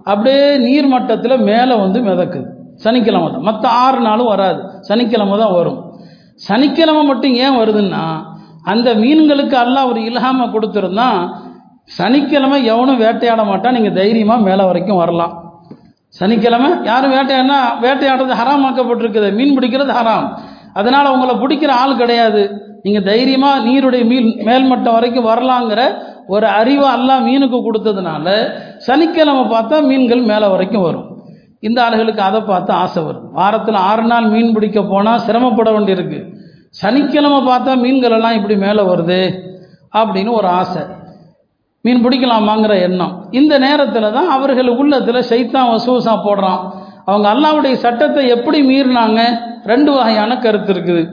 [0.04, 2.46] அப்படியே நீர்மட்டத்தில் மேலே வந்து மிதக்குது.
[2.84, 3.42] சனிக்கிழமை தான்.
[3.42, 4.60] மற்ற ஆறு நாளும் வராது.
[4.80, 5.78] சனிக்கிழமை தான் வரும்.
[6.40, 8.04] சனிக்கிழமை மட்டும் ஏன் வருதுன்னா
[8.72, 11.18] அந்த மீன்களுக்கு அல்லாஹ் ஒரு இல்லாமல் கொடுத்துருந்தான்
[11.98, 15.34] சனிக்கிழமை எவனும் வேட்டையாட மாட்டான் நீங்கள் தைரியமாக மேலே வரைக்கும் வரலாம்.
[16.14, 20.26] சனிக்கிழமை யாரும் வேட்டையாடினா வேட்டையாடுறது ஹராமாக்கப்பட்டிருக்குது மீன் பிடிக்கிறது ஹராம்.
[20.80, 22.42] அதனால் உங்களை பிடிக்கிற ஆள் கிடையாது.
[22.84, 25.82] நீங்கள் தைரியமாக நீருடைய மீன் மேல்மட்டம் வரைக்கும் வரலாங்கிற
[26.34, 28.26] ஒரு அறிவை அல்லாஹ் மீனுக்கு கொடுத்ததுனால
[28.86, 31.06] சனிக்கிழமை பார்த்தா மீன்கள் மேலே வரைக்கும் வரும்.
[31.60, 36.18] இந்த ஆளுகளுக்கு அதை பார்த்து ஆசை வரும் வாரத்தில் ஆறு நாள் மீன் பிடிக்க போனால் சிரமப்பட வேண்டியிருக்கு.
[36.70, 39.20] சனிக்கிழமை பார்த்தா மீன்களெல்லாம் இப்படி மேலே வருது
[39.98, 40.82] அப்படின்னு ஒரு ஆசை.
[41.80, 43.12] மீன் பிடிக்கலாமாங்கிற எண்ணம்.
[43.30, 46.60] இந்த நேரத்தில் தான் அவர்கள் உள்ளத்தில் சைத்தான் வசூசா போடுறான்.
[47.04, 49.20] அவங்க அல்லாவுடைய சட்டத்தை எப்படி மீறினாங்க?
[49.64, 51.04] ரெண்டு வகையான கருத்து இருக்குது.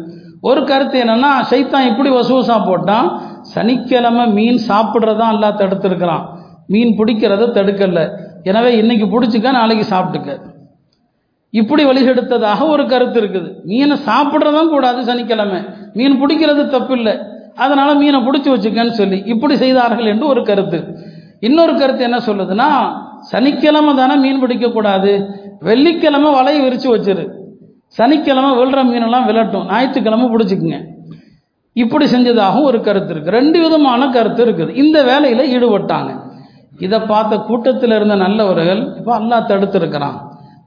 [0.41, 3.07] ஒரு கருத்து என்னன்னா சைத்தான் இப்படி வசூசா போட்டான்
[3.41, 6.23] சனிக்கிழமை மீன் சாப்பிட்றதா அல்லா தடுத்துருக்கிறான்.
[6.67, 8.05] மீன் பிடிக்கிறத தடுக்கலை.
[8.49, 10.31] எனவே இன்னைக்கு பிடிச்சிக்க நாளைக்கு சாப்பிட்டுக்க.
[11.59, 13.49] இப்படி வழிகெடுத்ததாக ஒரு கருத்து இருக்குது.
[13.69, 15.59] மீனை சாப்பிட்றதும் கூடாது சனிக்கிழமை.
[15.97, 17.13] மீன் பிடிக்கிறது தப்பு இல்லை
[17.63, 20.79] அதனால மீனை பிடிச்சி வச்சுக்கன்னு சொல்லி இப்படி செய்தார்கள் என்று ஒரு கருத்து.
[21.47, 22.69] இன்னொரு கருத்து என்ன சொல்லுதுன்னா
[23.31, 25.11] சனிக்கிழமை தானே மீன் பிடிக்கக்கூடாது
[25.67, 27.25] வெள்ளிக்கிழமை வலையை விரித்து வச்சிரு.
[27.97, 30.79] சனிக்கிழமை விழுற மீனெல்லாம் விளட்டும் ஞாயிற்றுக்கிழமை பிடிச்சிக்குங்க.
[31.75, 34.71] இப்படி செஞ்சதாகவும் ஒரு கருத்து இருக்குது ரெண்டு விதமான கருத்து இருக்குது.
[34.83, 36.11] இந்த வேலையில் ஈடுபட்டாங்க.
[36.79, 40.15] இதை பார்த்த கூட்டத்தில் இருந்த நல்லவர்கள் இப்போ அல்லா தடுத்திருக்கிறான்.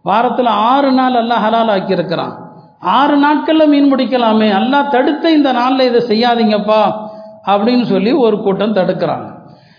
[0.03, 2.35] வாரத்தில் ஆறு நாள் எல்லாம் ஹலால் ஆக்கியிருக்கிறான்
[2.97, 6.83] ஆறு நாட்களில் மீன் பிடிக்கலாமே அல்லா தடுத்த இந்த நாளில் இதை செய்யாதீங்கப்பா
[7.47, 9.27] அப்படின்னு சொல்லி ஒரு கூட்டம் தடுக்கிறாங்க.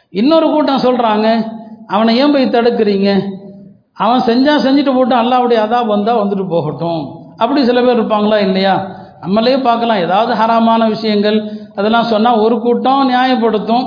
[0.09, 1.27] இன்னொரு கூட்டம் சொல்கிறாங்க
[1.87, 3.09] அவனை ஏன் போய் தடுக்கிறீங்க?
[3.93, 7.01] அவன் செஞ்சால் செஞ்சுட்டு போட்டு அல்லாவுடைய அதா வந்தால் வந்துட்டு போகட்டும்.
[7.37, 8.75] அப்படி சில பேர் இருப்பாங்களா இல்லையா?
[9.21, 11.37] நம்மளே பார்க்கலாம் ஏதாவது ஹராமான விஷயங்கள்
[11.75, 13.85] அதெல்லாம் சொன்னால் ஒரு கூட்டம் நியாயப்படுத்தும்.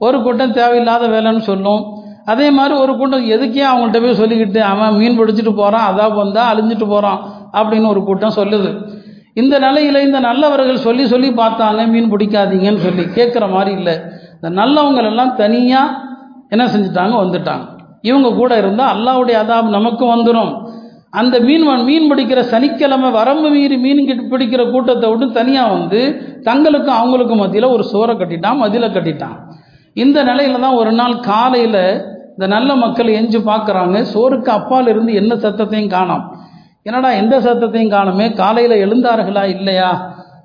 [0.00, 1.82] ஒரு கூட்டம் தேவையில்லாத வேலைன்னு சொல்லும்
[2.24, 6.86] அதே மாதிரி ஒரு கூட்டம் எதுக்கே அவங்கள்ட்ட போய் சொல்லிக்கிட்டு அவன் மீன் பிடிச்சிட்டு போகிறான் அதா வந்தால் அழிஞ்சிட்டு
[6.88, 7.20] போகிறான்
[7.52, 8.70] அப்படின்னு ஒரு கூட்டம் சொல்லுது.
[9.34, 13.04] இந்த நிலையில் இந்த நல்லவர்கள் சொல்லி சொல்லி பார்த்தாங்க மீன் பிடிக்காதீங்கன்னு சொல்லி.
[13.18, 13.94] கேட்குற மாதிரி இல்லை.
[14.34, 15.96] இந்த நல்லவங்களெல்லாம் தனியாக
[16.48, 17.14] என்ன செஞ்சுட்டாங்க?
[17.22, 17.66] வந்துட்டாங்க.
[18.02, 20.52] இவங்க கூட இருந்தால் அல்லாவுடைய அதாப் நமக்கும் வந்துடும்
[21.10, 26.00] அந்த மீன் மீன் பிடிக்கிற சனிக்கிழமை வரம்பு மீறி மீன் பிடிக்கிற கூட்டத்தை விட்டு தனியாக வந்து
[26.44, 29.36] தங்களுக்கும் அவங்களுக்கும் மத்தியில் ஒரு சோரை கட்டிட்டான் மதியில் கட்டிட்டான்.
[29.96, 31.82] இந்த நிலையில தான் ஒரு நாள் காலையில்
[32.34, 33.96] இந்த நல்ல மக்கள் எஞ்சு பார்க்குறாங்க.
[34.12, 36.24] சோறுக்கு அப்பால் இருந்து என்ன சத்தத்தையும் காணோம்.
[36.82, 38.26] என்னடா எந்த சத்தத்தையும் காணுமே?
[38.34, 39.42] காலையில் எழுந்தார்களா?
[39.56, 39.90] இல்லையா?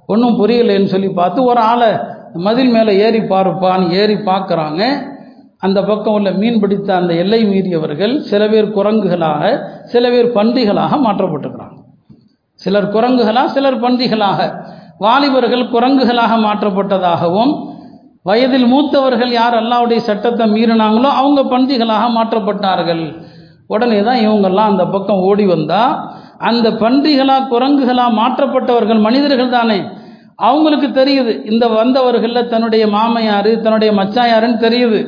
[0.06, 1.92] ஒன்றும் புரியலைன்னு சொல்லி பார்த்து ஒரு ஆளை
[2.34, 4.82] மதில் மேலே ஏறி பாருப்பான்னு ஏறி பார்க்குறாங்க.
[5.60, 9.44] அந்த பக்கம் உள்ள மீன் பிடித்த அந்த எல்லை மீறியவர்கள் சில பேர் குரங்குகளாக
[9.84, 11.78] சில பேர் பன்றிகளாக மாற்றப்பட்டுக்கிறாங்க
[12.60, 14.40] சிலர் குரங்குகளாக சிலர் பன்றிகளாக
[14.98, 17.54] வாலிபர்கள் குரங்குகளாக மாற்றப்பட்டதாகவும்
[18.28, 23.04] வயதில் மூத்தவர்கள் யார் அல்லாவுடைய சட்டத்தை மீறினாங்களோ அவங்க பன்றிகளாக மாற்றப்பட்டார்கள்.
[23.74, 25.82] உடனே தான் இவங்கெல்லாம் அந்த பக்கம் ஓடி வந்தா
[26.50, 29.78] அந்த பன்றிகளா குரங்குகளா மாற்றப்பட்டவர்கள் மனிதர்கள் தானே.
[30.48, 35.00] அவங்களுக்கு தெரியுது இந்த வந்தவர்களில் தன்னுடைய மாமையாரு தன்னுடைய மச்சாயாருன்னு தெரியுது.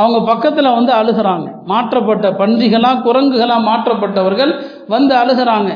[0.00, 1.46] அவங்க பக்கத்தில் வந்து அழுகிறாங்க.
[1.72, 4.52] மாற்றப்பட்ட பன்றிகளா குரங்குகளா மாற்றப்பட்டவர்கள்
[4.94, 5.70] வந்து அழுகிறாங்க.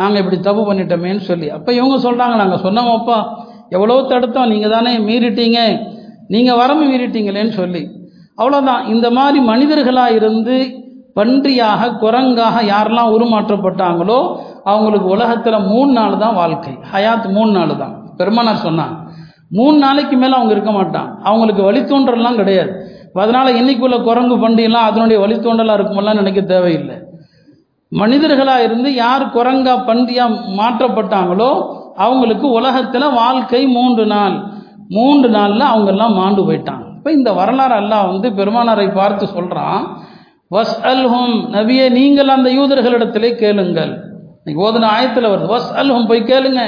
[0.00, 1.46] நாங்கள் இப்படி தப்பு பண்ணிட்டோமேன்னு சொல்லி.
[1.56, 3.18] அப்போ இவங்க சொல்கிறாங்க நாங்கள் சொன்னோமப்பா
[3.76, 5.60] எவ்வளோ தடுத்தோம் நீங்கள் தானே மீறிட்டீங்க.
[6.34, 7.82] நீங்கள் வரம்பு மீறிட்டீங்களேன்னு சொல்லி.
[8.40, 10.56] அவ்வளோதான் இந்த மாதிரி மனிதர்களாக இருந்து
[11.18, 14.18] பன்றியாக குரங்காக யாரெல்லாம் உருமாற்றப்பட்டாங்களோ
[14.72, 16.72] அவங்களுக்கு உலகத்தில் மூணு நாள் தான் வாழ்க்கை.
[16.92, 17.94] ஹயாத் மூணு நாள் தான்.
[18.18, 18.96] பெருமானார் சொன்னாங்க
[19.58, 21.08] மூணு நாளைக்கு மேலே அவங்க இருக்க மாட்டான்.
[21.28, 22.72] அவங்களுக்கு வழித்தோன்றலாம் கிடையாது.
[23.22, 26.96] அதனால் இன்னைக்குள்ள குரங்கு பண்டிகைலாம் அதனுடைய வழித்தோன்றலாக இருக்குமெல்லாம் நினைக்க தேவையில்லை.
[27.92, 31.50] மனிதர்களாக இருந்து யார் குரங்கா பன்றியாக மாற்றப்பட்டாங்களோ
[32.06, 34.36] அவங்களுக்கு உலகத்தில் வாழ்க்கை மூன்று நாள்.
[34.96, 36.84] மூன்று நாளில் அவங்கெல்லாம் மாண்டு போயிட்டாங்க.
[36.98, 39.82] இப்போ இந்த வரலாறு எல்லாம் வந்து பெருமானாரை பார்த்து சொல்கிறான்
[40.54, 43.92] வஸ் அல்ஹும் நபியை நீங்கள் அந்த யூதர்களிடத்திலே கேளுங்கள்.
[44.40, 46.62] இன்னைக்கு ஓதுன ஆயத்தில் வருது வஸ் அல்ஹும் போய் கேளுங்க.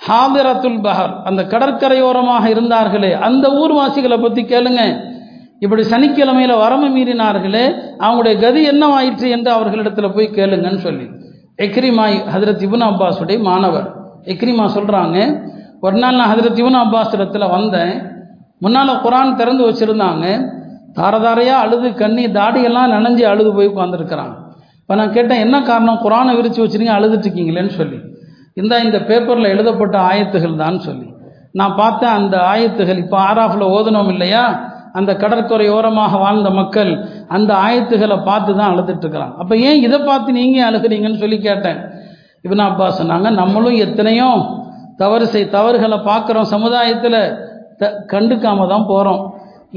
[0.00, 4.82] ஹாதிரத்துல் பஹர் அந்த கடற்கரையோரமாக இருந்தார்களே அந்த ஊர்வாசிகளை பற்றி கேளுங்க.
[5.64, 7.64] இப்படி சனிக்கிழமையில் வரம மீறினார்களே
[8.04, 11.06] அவங்களுடைய கதி என்னவாயிற்று என்று அவர்களிடத்தில் போய் கேளுங்கன்னு சொல்லி.
[11.66, 13.86] எக்ரிமாய் ஹதரத் இபுன் அப்பாஸுடைய மாணவர்
[14.32, 15.18] எக்ரிமா சொல்கிறாங்க
[15.84, 17.94] ஒரு நாள் நான் ஹதரத் யூன் அப்பாஸ் இடத்துல வந்தேன்.
[18.64, 20.26] முன்னால் குரான் திறந்து வச்சுருந்தாங்க.
[20.98, 24.34] தாரதாரையாக அழுது கண்ணி தாடியெல்லாம் நனைஞ்சு அழுது போய் உட்காந்துருக்குறாங்க
[24.80, 25.98] இப்போ நான் கேட்டேன் என்ன காரணம்?
[26.04, 27.98] குரானை விரித்து வச்சுருங்க அழுதுட்டுருக்கீங்களேன்னு சொல்லி.
[28.60, 31.06] இந்த இந்த பேப்பரில் எழுதப்பட்ட ஆயத்துகள் தான் சொல்லி.
[31.58, 34.44] நான் பார்த்தேன் அந்த ஆயத்துகள் இப்போ ஆராஃபில் ஓதனோம் இல்லையா?
[34.98, 36.92] அந்த கடற்கரை ஓரமாக வாழ்ந்த மக்கள்
[37.36, 41.80] அந்த ஆயத்துகளை பார்த்து தான் அழுதுட்டுருக்குறாங்க அப்போ ஏன் இதை பார்த்து நீங்கள் அழுகிறீங்கன்னு சொல்லி கேட்டேன்.
[42.46, 44.28] இவன் அப்பா சொன்னாங்க நம்மளும் எத்தனையோ
[45.02, 46.48] தவறு செய் தவறுகளை பார்க்குறோம்.
[46.54, 47.20] சமுதாயத்தில்
[47.80, 49.22] த கண்டுக்காம தான் போகிறோம்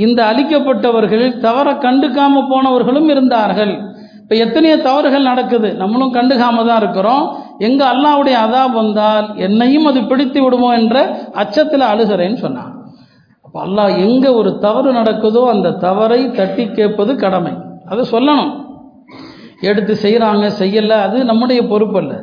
[0.06, 3.74] இந்த அழிக்கப்பட்டவர்கள் தவற கண்டுக்காம போனவர்களும் இருந்தார்கள்.
[4.22, 5.70] இப்போ எத்தனையோ தவறுகள் நடக்குது.
[5.82, 7.24] நம்மளும் கண்டுக்காம தான் இருக்கிறோம்.
[7.68, 10.98] எங்கே அல்லாவுடைய அதா வந்தால் என்னையும் அது பிடித்து விடுமோ என்ற
[11.42, 12.74] அச்சத்தில் அழுகிறேன்னு சொன்னான்
[13.46, 17.54] அப்போ அல்லாஹ் எங்கே ஒரு தவறு நடக்குதோ அந்த தவறை தட்டி கேட்பது கடமை.
[17.92, 18.52] அதை சொல்லணும்.
[19.70, 22.14] எடுத்து செய்கிறாங்க செய்யலை அது நம்முடைய பொறுப்பல்ல.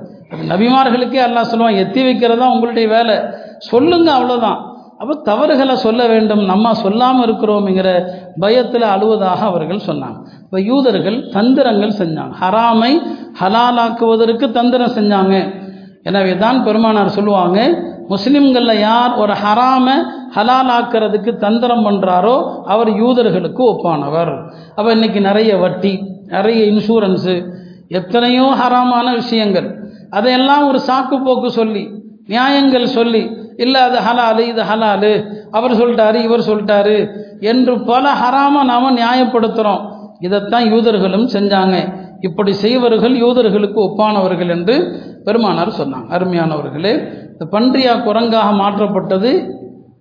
[0.51, 3.17] நபிமார்களுக்கே அல்லாஹ் சொல்லுவான் எத்தி வைக்கிறதா உங்களுடைய வேலை.
[3.71, 4.61] சொல்லுங்க அவ்வளோதான்
[5.01, 7.89] அப்போ தவறுகளை சொல்ல வேண்டும் நம்ம சொல்லாமல் இருக்கிறோம்ங்கிற
[8.43, 10.19] பயத்தில் அழுவதாக அவர்கள் சொன்னாங்க.
[10.45, 12.33] இப்போ யூதர்கள் தந்திரங்கள் செஞ்சாங்க.
[12.43, 12.93] ஹராமை
[13.41, 15.35] ஹலாலாக்குவதற்கு தந்திரம் செஞ்சாங்க.
[16.09, 17.61] எனவே தான் பெருமானார் சொல்லுவாங்க
[18.13, 19.97] முஸ்லிம்களில் யார் ஒரு ஹராமை
[20.37, 22.37] ஹலாலாக்கிறதுக்கு தந்திரம் பண்ணுறாரோ
[22.73, 24.35] அவர் யூதர்களுக்கு ஒப்பானவர்.
[24.77, 25.93] அப்போ இன்னைக்கு நிறைய வட்டி
[26.37, 27.35] நிறைய இன்சூரன்ஸு
[27.99, 29.69] எத்தனையோ ஹராமான விஷயங்கள்.
[30.11, 31.89] அதையெல்லாம் ஒரு சாக்கு போக்கு சொல்லி
[32.27, 38.93] நியாயங்கள் சொல்லி இல்லை அது ஹலாலு இது ஹலாலு அவர் சொல்லிட்டாரு இவர் சொல்லிட்டாரு என்று பல ஹராம நாம
[38.93, 41.95] நியாயப்படுத்துகிறோம் இதைத்தான் யூதர்களும் செஞ்சாங்க.
[42.21, 46.09] இப்படி செய்வர்கள் யூதர்களுக்கு ஒப்பானவர்கள் என்று பெருமானார் சொன்னாங்க.
[46.11, 46.93] அருமையானவர்களே
[47.31, 49.55] இந்த பன்றியா குரங்காக மாற்றப்பட்டது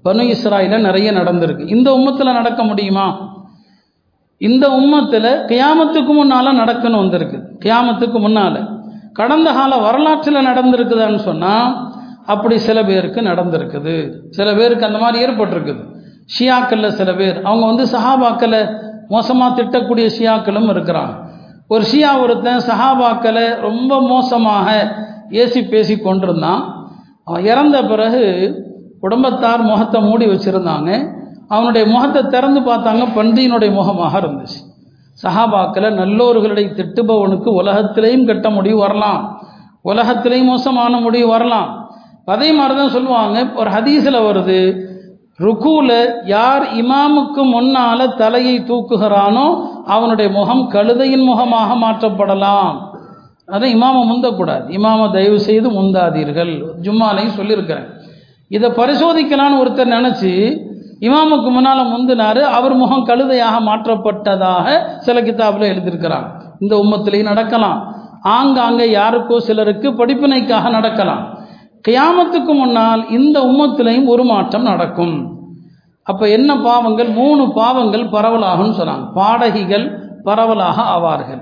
[0.03, 1.67] பனு இஸ்ராயில நிறைய நடந்திருக்கு.
[1.67, 3.33] இந்த உம்மத்தில் நடக்க முடியுமா?
[4.37, 7.37] இந்த உம்மத்தில் கியாமத்துக்கு முன்னால் நடக்கணும் வந்திருக்கு.
[7.65, 8.74] கியாமத்துக்கு முன்னால்.
[9.15, 11.69] கடந்த கால வரலாற்றில் நடந்திருக்குதான்னு சொன்னால்
[12.25, 13.95] அப்படி சில பேருக்கு நடந்திருக்குது.
[14.29, 15.83] சில பேருக்கு அந்த மாதிரி ஏற்பட்டிருக்குது.
[16.33, 18.61] ஷியாக்களில் சில பேர் அவங்க வந்து சஹாபாக்களை
[19.07, 21.13] மோசமாக திட்டக்கூடிய ஷியாக்களும் இருக்கிறாங்க.
[21.67, 24.67] ஒரு ஷியா ஒருத்தன் சஹாபாக்களை ரொம்ப மோசமாக
[25.41, 26.63] ஏசி பேசி கொண்டிருந்தான்.
[27.23, 28.23] அவன் இறந்த பிறகு
[29.01, 30.89] குடும்பத்தார் முகத்தை மூடி வச்சுருந்தாங்க.
[31.47, 34.59] அவனுடைய முகத்தை திறந்து பார்த்தாங்க பன்றியினுடைய முகமாக இருந்துச்சு.
[35.23, 39.21] சஹாபாக்களை நல்லோர்களை திட்டுபவனுக்கு உலகத்திலையும் கெட்ட முடிவு வரலாம்.
[39.85, 41.69] உலகத்திலையும் மோசமான முடிவு வரலாம்.
[42.25, 43.47] அதே மாதிரி தான் சொல்லுவாங்க.
[43.55, 44.83] ஒரு ஹதீஸில் வருது
[45.39, 52.75] ருக்கூல யார் இமாமுக்கு முன்னால தலையை தூக்குகிறானோ அவனுடைய முகம் கழுதையின் முகமாக மாற்றப்படலாம்.
[53.45, 54.65] அதை இமாம முந்தக்கூடாது.
[54.69, 56.53] இமாமை தயவு செய்து முந்தாதீர்கள்.
[56.81, 57.87] ஜும்மாலையும் சொல்லியிருக்கிறேன்.
[58.47, 60.31] இதை பரிசோதிக்கலான்னு ஒருத்தர் நினச்சி
[60.99, 64.67] இமாமுக்கு முன்னால் முந்தினாரு அவர் முகம் கழுதையாக மாற்றப்பட்டதாக
[64.99, 66.27] சில கிதாபில் எழுதியிருக்கிறாங்க.
[66.59, 67.79] இந்த உம்மத்திலையும் நடக்கலாம்.
[68.21, 71.23] ஆங்காங்கே யாருக்கோ சிலருக்கு படிப்பினைக்காக நடக்கலாம்.
[71.87, 75.33] கியாமத்துக்கு முன்னால் இந்த உம்மத்திலையும் ஒரு மாற்றம் நடக்கும்.
[76.03, 77.09] அப்போ என்ன பாவங்கள்?
[77.09, 79.13] மூணு பாவங்கள் பரவலாகும்னு சொன்னாங்க.
[79.13, 79.85] பாடகிகள்
[80.23, 81.41] பரவலாக ஆவார்கள்.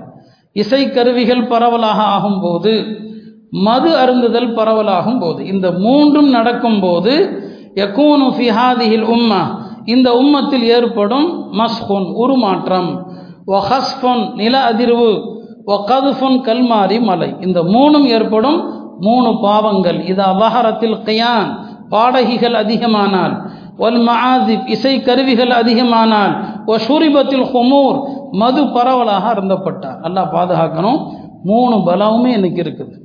[0.52, 3.02] இசைக்கருவிகள் பரவலாக ஆகும்போது
[3.50, 7.42] மது அருந்துதல் பரவலாகும் போது இந்த மூன்றும் நடக்கும்போது
[7.74, 9.42] யக்கூனு ஃபிஹாதிஹில் உம்மா
[9.84, 13.06] இந்த உம்மத்தில் ஏற்படும் மஸ்ஹுன் உருமாற்றம்.
[13.46, 15.32] ஒஹஸ்ஃபுன் நில அதிர்வு
[15.66, 17.34] ஒகதுஃபுன் கல்மாரி மலை.
[17.40, 20.06] இந்த மூணும் ஏற்படும் மூணு பாவங்கள்.
[20.06, 21.58] இது அவஹரத்தில் கயான்
[21.88, 23.50] பாடகிகள் அதிகமானால்.
[23.78, 26.34] ஒல் மஆசிப் இசை கருவிகள் அதிகமானால்.
[26.66, 29.98] ஒ ஷூரிபத்தில் ஹுமூர் மது பரவலாக அருந்தப்பட்டார்.
[30.02, 31.00] அல்லாஹ் பாதுகாக்கணும்.
[31.44, 33.03] மூணு பலமுமே இன்னைக்கு இருக்குது.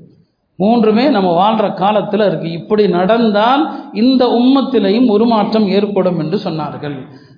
[0.61, 6.97] மூன்றுமே நம்ம வாழ்கிற காலத்தில் இருக்குது இப்படி நடந்தால் இந்த உம்மத்திலையும் ஒரு மாற்றம் ஏற்படும் என்று சொன்னார்கள்.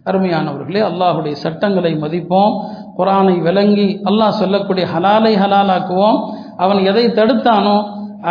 [0.10, 2.56] அருமையானவர்களே அல்லாஹுடைய சட்டங்களை மதிப்போம்
[2.98, 6.20] குரானை விளங்கி அல்லாஹ் சொல்லக்கூடிய ஹலாலை ஹலாலாக்குவோம்.
[6.58, 7.78] அவன் எதை தடுத்தானோ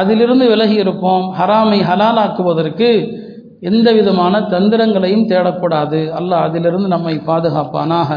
[0.01, 1.25] அதிலிருந்து விலகி இருப்போம்.
[1.39, 2.91] ஹராமை ஹலாலாக்குவதற்கு
[3.61, 5.99] எந்த விதமான தந்திரங்களையும் தேடக்கூடாது.
[6.19, 8.11] அல்லாஹ் அதிலிருந்து நம்மை பாதுகாப்பானாக.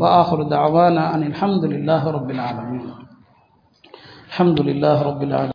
[0.00, 2.88] வாஹுரு தாவான அனில் அஹமதுல்லாஹ் ரபில் ஆலமின்.
[4.32, 5.50] அஹமதுல்லாஹ் ரபில் ஆலமின்.